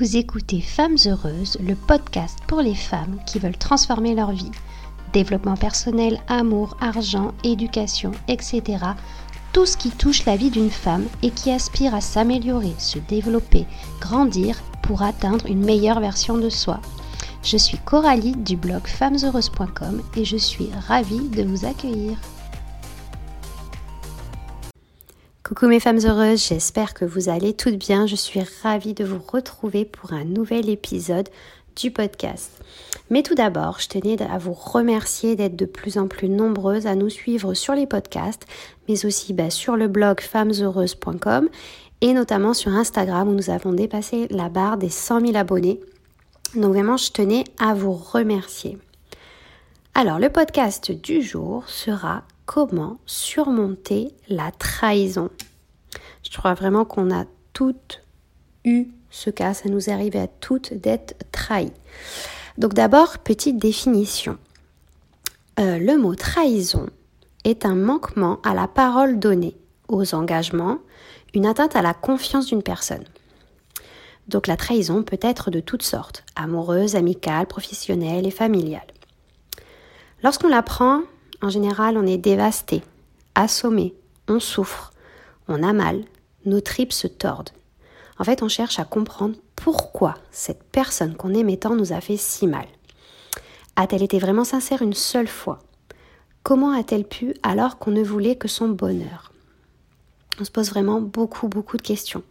[0.00, 4.50] Vous écoutez Femmes Heureuses, le podcast pour les femmes qui veulent transformer leur vie.
[5.12, 8.62] Développement personnel, amour, argent, éducation, etc.
[9.52, 13.66] Tout ce qui touche la vie d'une femme et qui aspire à s'améliorer, se développer,
[14.00, 16.80] grandir pour atteindre une meilleure version de soi.
[17.44, 22.18] Je suis Coralie du blog femmesheureuses.com et je suis ravie de vous accueillir.
[25.46, 28.06] Coucou mes femmes heureuses, j'espère que vous allez toutes bien.
[28.06, 31.28] Je suis ravie de vous retrouver pour un nouvel épisode
[31.76, 32.64] du podcast.
[33.10, 36.94] Mais tout d'abord, je tenais à vous remercier d'être de plus en plus nombreuses à
[36.94, 38.46] nous suivre sur les podcasts,
[38.88, 41.50] mais aussi bah, sur le blog femmesheureuses.com
[42.00, 45.78] et notamment sur Instagram où nous avons dépassé la barre des 100 000 abonnés.
[46.54, 48.78] Donc vraiment, je tenais à vous remercier.
[49.94, 55.30] Alors, le podcast du jour sera comment surmonter la trahison.
[56.22, 58.02] Je crois vraiment qu'on a toutes
[58.64, 61.72] eu ce cas, ça nous arrive à toutes d'être trahies.
[62.58, 64.38] Donc d'abord, petite définition.
[65.60, 66.86] Euh, le mot trahison
[67.44, 70.78] est un manquement à la parole donnée, aux engagements,
[71.32, 73.04] une atteinte à la confiance d'une personne.
[74.26, 78.86] Donc la trahison peut être de toutes sortes, amoureuse, amicale, professionnelle et familiale.
[80.24, 81.02] Lorsqu'on l'apprend,
[81.44, 82.82] en général, on est dévasté,
[83.34, 83.94] assommé,
[84.28, 84.92] on souffre,
[85.48, 86.04] on a mal,
[86.46, 87.50] nos tripes se tordent.
[88.18, 92.16] En fait, on cherche à comprendre pourquoi cette personne qu'on aimait tant nous a fait
[92.16, 92.66] si mal.
[93.76, 95.58] A-t-elle été vraiment sincère une seule fois?
[96.42, 99.32] Comment a-t-elle pu alors qu'on ne voulait que son bonheur?
[100.40, 102.22] On se pose vraiment beaucoup, beaucoup de questions.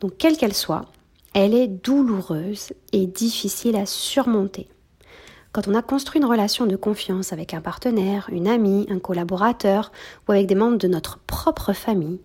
[0.00, 0.86] Donc, quelle qu'elle soit,
[1.34, 4.68] elle est douloureuse et difficile à surmonter.
[5.54, 9.92] Quand on a construit une relation de confiance avec un partenaire, une amie, un collaborateur
[10.26, 12.20] ou avec des membres de notre propre famille,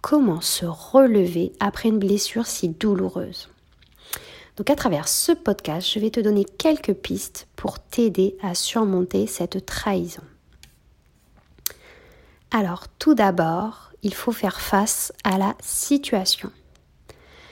[0.00, 3.50] comment se relever après une blessure si douloureuse?
[4.56, 9.26] Donc à travers ce podcast, je vais te donner quelques pistes pour t'aider à surmonter
[9.26, 10.22] cette trahison.
[12.52, 16.50] Alors tout d'abord, il faut faire face à la situation.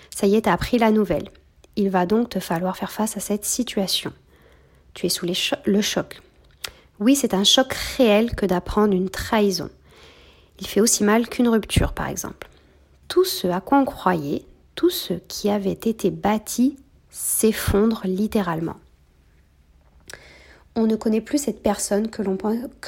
[0.08, 1.28] Ça y est, tu as appris la nouvelle.
[1.76, 4.14] Il va donc te falloir faire face à cette situation.
[4.94, 6.20] Tu es sous le choc.
[7.00, 9.70] Oui, c'est un choc réel que d'apprendre une trahison.
[10.60, 12.48] Il fait aussi mal qu'une rupture, par exemple.
[13.08, 16.76] Tout ce à quoi on croyait, tout ce qui avait été bâti,
[17.08, 18.76] s'effondre littéralement.
[20.76, 22.22] On ne connaît plus cette personne que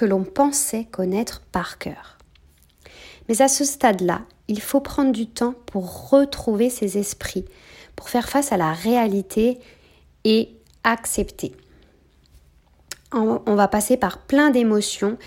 [0.04, 2.18] l'on pensait connaître par cœur.
[3.28, 7.46] Mais à ce stade-là, il faut prendre du temps pour retrouver ses esprits,
[7.96, 9.58] pour faire face à la réalité
[10.24, 10.50] et
[10.84, 11.52] accepter
[13.12, 15.18] on va passer par plein d'émotions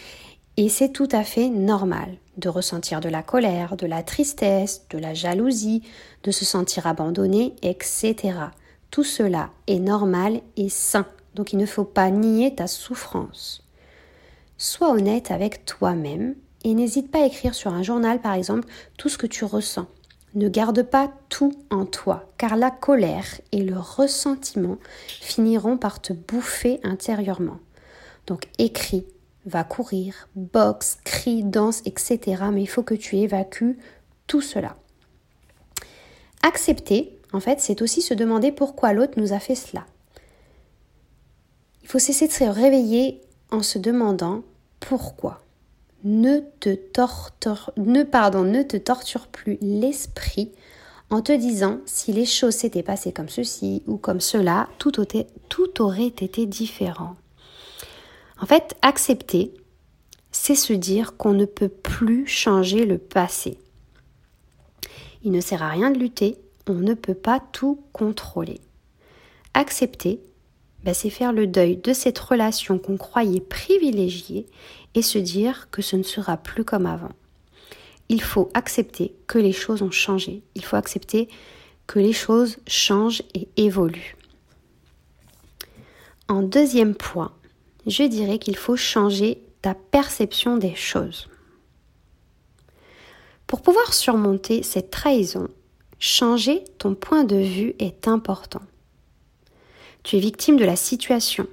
[0.58, 4.98] et c'est tout à fait normal de ressentir de la colère, de la tristesse, de
[4.98, 5.84] la jalousie,
[6.24, 8.16] de se sentir abandonné, etc.
[8.92, 13.64] Tout cela est normal et sain, donc il ne faut pas nier ta souffrance.
[14.58, 18.68] Sois honnête avec toi-même et n'hésite pas à écrire sur un journal, par exemple,
[18.98, 19.88] tout ce que tu ressens.
[20.34, 26.12] Ne garde pas tout en toi, car la colère et le ressentiment finiront par te
[26.12, 27.60] bouffer intérieurement.
[28.28, 29.06] Donc écris,
[29.46, 32.44] va courir, boxe, crie, danse, etc.
[32.52, 33.78] Mais il faut que tu évacues
[34.28, 34.76] tout cela.
[36.42, 39.86] Accepter, en fait, c'est aussi se demander pourquoi l'autre nous a fait cela.
[41.84, 43.22] Il faut cesser de se réveiller
[43.52, 44.44] en se demandant
[44.80, 45.42] pourquoi.
[46.04, 50.52] Ne te torture, ne, pardon, ne te torture plus l'esprit
[51.10, 54.92] en te disant si les choses s'étaient passées comme ceci ou comme cela, tout,
[55.50, 57.16] tout aurait été différent.
[58.40, 59.54] En fait, accepter,
[60.32, 63.58] c'est se dire qu'on ne peut plus changer le passé.
[65.24, 66.38] Il ne sert à rien de lutter,
[66.68, 68.60] on ne peut pas tout contrôler.
[69.54, 70.20] Accepter,
[70.84, 74.46] ben, c'est faire le deuil de cette relation qu'on croyait privilégiée
[74.94, 77.14] et se dire que ce ne sera plus comme avant.
[78.10, 80.44] Il faut accepter que les choses ont changé.
[80.54, 81.28] Il faut accepter
[81.88, 84.16] que les choses changent et évoluent.
[86.28, 87.32] En deuxième point,
[87.86, 91.28] je dirais qu'il faut changer ta perception des choses.
[93.48, 95.48] Pour pouvoir surmonter cette trahison,
[96.00, 98.62] changer ton point de vue est important.
[100.04, 101.48] Tu es victime de la situation,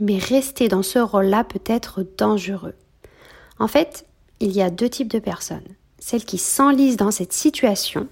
[0.00, 2.74] mais rester dans ce rôle-là peut être dangereux.
[3.58, 4.06] En fait,
[4.40, 5.66] il y a deux types de personnes.
[5.98, 8.08] Celles qui s'enlisent dans cette situation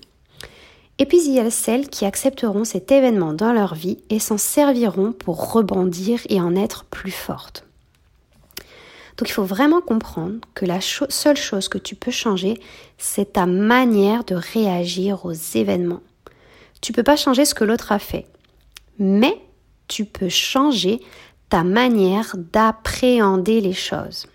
[0.99, 4.39] et puis il y a celles qui accepteront cet événement dans leur vie et s'en
[4.39, 7.65] serviront pour rebondir et en être plus fortes.
[9.17, 12.61] Donc il faut vraiment comprendre que la seule chose que tu peux changer,
[12.99, 16.03] c'est ta manière de réagir aux événements.
[16.83, 18.27] Tu peux pas changer ce que l'autre a fait,
[18.99, 19.41] mais
[19.89, 21.01] tu peux changer
[21.49, 24.27] ta manière d'appréhender les choses.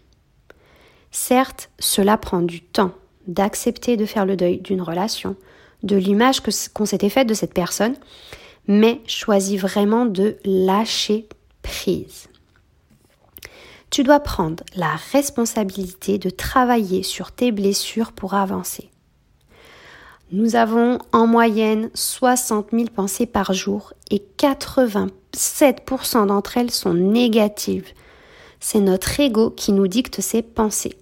[1.11, 2.93] Certes, cela prend du temps
[3.27, 5.35] d'accepter de faire le deuil d'une relation,
[5.83, 6.41] de l'image
[6.73, 7.95] qu'on s'était faite de cette personne,
[8.67, 11.27] mais choisis vraiment de lâcher
[11.61, 12.27] prise.
[13.89, 18.89] Tu dois prendre la responsabilité de travailler sur tes blessures pour avancer.
[20.31, 27.89] Nous avons en moyenne 60 000 pensées par jour et 87% d'entre elles sont négatives.
[28.61, 30.95] C'est notre ego qui nous dicte ces pensées.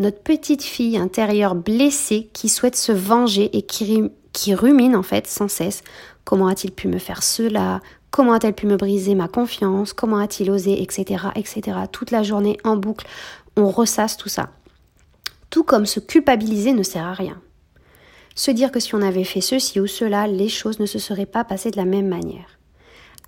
[0.00, 5.48] Notre petite fille intérieure blessée qui souhaite se venger et qui, rumine en fait sans
[5.48, 5.82] cesse.
[6.24, 7.82] Comment a-t-il pu me faire cela?
[8.10, 9.92] Comment a-t-elle pu me briser ma confiance?
[9.92, 10.80] Comment a-t-il osé?
[10.80, 11.04] Etc.
[11.36, 11.76] etc.
[11.92, 13.06] Toute la journée en boucle,
[13.58, 14.48] on ressasse tout ça.
[15.50, 17.38] Tout comme se culpabiliser ne sert à rien.
[18.34, 21.26] Se dire que si on avait fait ceci ou cela, les choses ne se seraient
[21.26, 22.58] pas passées de la même manière.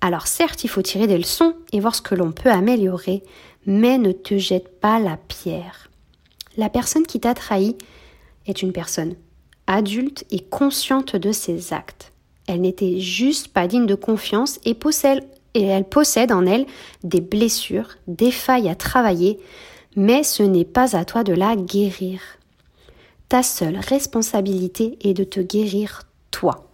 [0.01, 3.21] Alors certes, il faut tirer des leçons et voir ce que l'on peut améliorer,
[3.67, 5.91] mais ne te jette pas la pierre.
[6.57, 7.75] La personne qui t'a trahi
[8.45, 9.15] est une personne
[9.67, 12.11] adulte et consciente de ses actes.
[12.47, 14.75] Elle n'était juste pas digne de confiance et
[15.55, 16.65] elle possède en elle
[17.03, 19.39] des blessures, des failles à travailler,
[19.95, 22.19] mais ce n'est pas à toi de la guérir.
[23.29, 26.67] Ta seule responsabilité est de te guérir toi.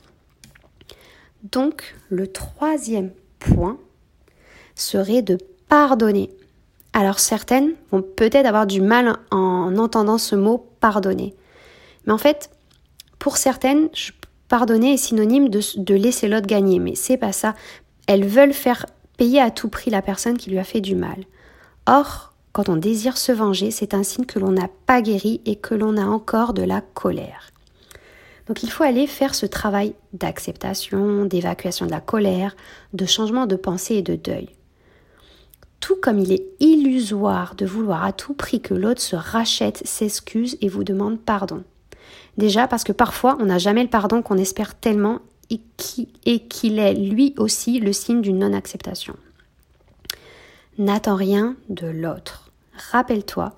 [1.43, 3.77] Donc, le troisième point
[4.75, 5.37] serait de
[5.69, 6.29] pardonner.
[6.93, 11.35] Alors certaines vont peut-être avoir du mal en entendant ce mot pardonner.
[12.05, 12.49] Mais en fait,
[13.19, 13.89] pour certaines,
[14.47, 17.53] pardonner est synonyme de, laisser l'autre gagner, mais c'est pas ça.
[18.07, 18.85] Elles veulent faire
[19.17, 21.17] payer à tout prix la personne qui lui a fait du mal.
[21.85, 25.55] Or, quand on désire se venger, c'est un signe que l'on n'a pas guéri et
[25.55, 27.51] que l'on a encore de la colère.
[28.47, 32.55] Donc il faut aller faire ce travail d'acceptation, d'évacuation de la colère,
[32.93, 34.49] de changement de pensée et de deuil.
[35.79, 40.57] Tout comme il est illusoire de vouloir à tout prix que l'autre se rachète, s'excuse
[40.61, 41.63] et vous demande pardon.
[42.37, 45.19] Déjà parce que parfois on n'a jamais le pardon qu'on espère tellement
[46.25, 49.15] et qu'il est lui aussi le signe d'une non-acceptation.
[50.77, 52.51] N'attends rien de l'autre.
[52.91, 53.55] Rappelle-toi,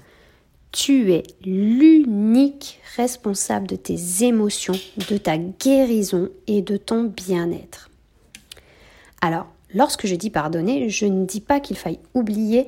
[0.72, 4.80] tu es l'unique responsable de tes émotions,
[5.10, 7.90] de ta guérison et de ton bien-être.
[9.22, 12.68] Alors, lorsque je dis pardonner, je ne dis pas qu'il faille oublier,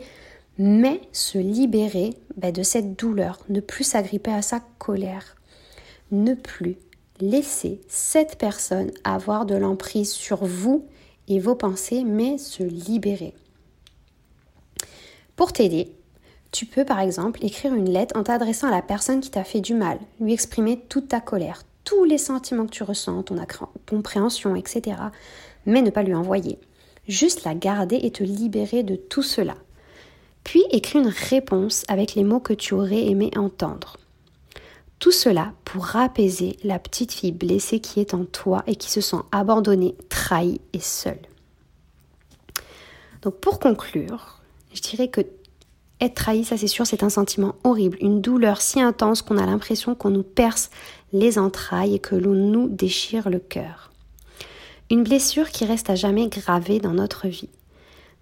[0.58, 5.36] mais se libérer ben, de cette douleur, ne plus s'agripper à sa colère,
[6.12, 6.78] ne plus
[7.20, 10.86] laisser cette personne avoir de l'emprise sur vous
[11.28, 13.34] et vos pensées, mais se libérer.
[15.36, 15.96] Pour t'aider,
[16.52, 19.62] tu peux par exemple écrire une lettre en t'adressant à la personne qui t'a fait
[19.62, 23.38] du mal, lui exprimer toute ta colère, tous les sentiments que tu ressens, ton
[23.90, 24.98] compréhension, etc.
[25.66, 26.60] Mais ne pas lui envoyer.
[27.08, 29.56] Juste la garder et te libérer de tout cela.
[30.44, 33.98] Puis écris une réponse avec les mots que tu aurais aimé entendre.
[35.00, 39.02] Tout cela pour apaiser la petite fille blessée qui est en toi et qui se
[39.02, 41.20] sent abandonnée, trahie et seule.
[43.22, 44.40] Donc pour conclure,
[44.74, 45.22] je dirais que
[46.02, 49.46] être trahi, ça c'est sûr, c'est un sentiment horrible, une douleur si intense qu'on a
[49.46, 50.70] l'impression qu'on nous perce
[51.14, 53.93] les entrailles et que l'on nous déchire le cœur.
[54.92, 57.50] Une blessure qui reste à jamais gravée dans notre vie.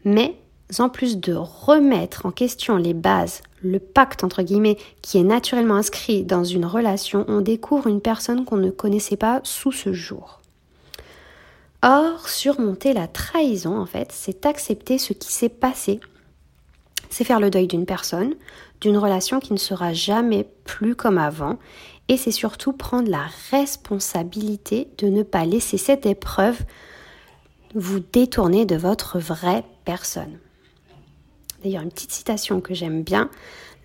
[0.05, 0.35] Mais
[0.79, 5.75] en plus de remettre en question les bases, le pacte entre guillemets qui est naturellement
[5.75, 10.39] inscrit dans une relation, on découvre une personne qu'on ne connaissait pas sous ce jour.
[11.83, 15.99] Or, surmonter la trahison, en fait, c'est accepter ce qui s'est passé.
[17.09, 18.35] C'est faire le deuil d'une personne,
[18.81, 21.57] d'une relation qui ne sera jamais plus comme avant,
[22.11, 26.59] et c'est surtout prendre la responsabilité de ne pas laisser cette épreuve
[27.73, 30.37] vous détourner de votre vraie personne.
[31.63, 33.29] D'ailleurs, une petite citation que j'aime bien,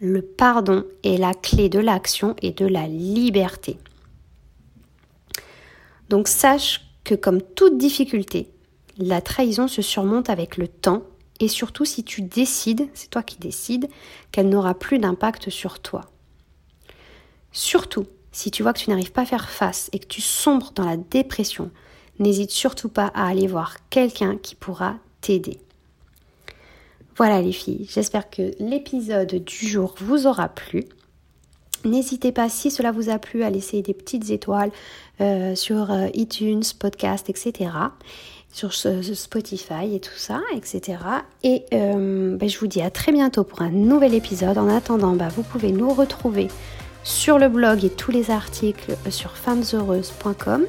[0.00, 3.78] le pardon est la clé de l'action et de la liberté.
[6.08, 8.50] Donc sache que comme toute difficulté,
[8.98, 11.04] la trahison se surmonte avec le temps
[11.38, 13.88] et surtout si tu décides, c'est toi qui décides,
[14.32, 16.10] qu'elle n'aura plus d'impact sur toi.
[17.52, 18.06] Surtout,
[18.36, 20.84] si tu vois que tu n'arrives pas à faire face et que tu sombres dans
[20.84, 21.70] la dépression,
[22.18, 25.58] n'hésite surtout pas à aller voir quelqu'un qui pourra t'aider.
[27.16, 30.84] Voilà les filles, j'espère que l'épisode du jour vous aura plu.
[31.86, 34.70] N'hésitez pas, si cela vous a plu, à laisser des petites étoiles
[35.22, 37.70] euh, sur euh, iTunes, podcast, etc.
[38.52, 40.98] Sur Spotify et tout ça, etc.
[41.42, 44.58] Et euh, ben, je vous dis à très bientôt pour un nouvel épisode.
[44.58, 46.48] En attendant, ben, vous pouvez nous retrouver
[47.06, 50.64] sur le blog et tous les articles sur femmesheureuses.com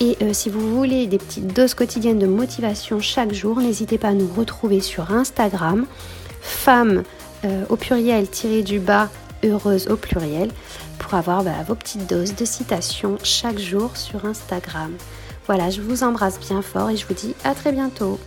[0.00, 4.08] Et euh, si vous voulez des petites doses quotidiennes de motivation chaque jour, n'hésitez pas
[4.08, 5.84] à nous retrouver sur Instagram,
[6.40, 7.02] femme
[7.44, 9.10] euh, au pluriel tiré du bas,
[9.44, 10.50] heureuse au pluriel,
[10.98, 14.92] pour avoir bah, vos petites doses de citations chaque jour sur Instagram.
[15.46, 18.18] Voilà, je vous embrasse bien fort et je vous dis à très bientôt.